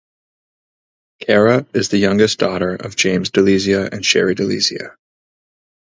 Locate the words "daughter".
2.39-2.73